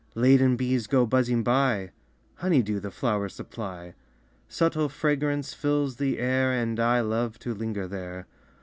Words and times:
Laden 0.15 0.55
bees 0.55 0.87
go 0.87 1.05
buzzing 1.05 1.43
by. 1.43 1.91
Honey 2.37 2.63
dew 2.63 2.79
the 2.79 2.89
flowers 2.89 3.35
supply. 3.35 3.93
Subtile 4.49 4.89
fragrance 4.89 5.53
fills 5.53 5.97
the 5.97 6.17
air, 6.17 6.51
And 6.51 6.79
I 6.79 7.01
love 7.01 7.37
to 7.37 7.53
linger 7.53 7.87
there. 7.87 8.25